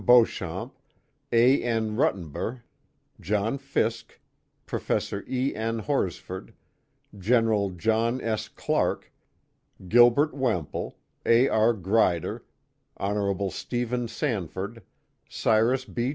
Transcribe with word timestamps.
Beauchamp, 0.03 0.73
A. 1.31 1.61
N. 1.61 1.95
Ruttenber, 1.95 2.61
John 3.19 3.59
Fiske, 3.59 4.19
Prof. 4.65 5.13
E. 5.29 5.55
N. 5.55 5.79
Horsford, 5.81 6.55
Gen. 7.19 7.77
John 7.77 8.19
S. 8.19 8.47
Clark, 8.47 9.13
Gil 9.87 10.09
bert 10.09 10.33
Wemple, 10.33 10.97
A. 11.23 11.47
R. 11.49 11.73
Grider, 11.73 12.43
Hon. 12.97 13.51
Stephen 13.51 14.07
Sanford, 14.07 14.81
Cyrus 15.29 15.85
B. 15.85 16.09